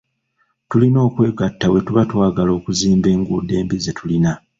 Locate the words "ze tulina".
3.83-4.31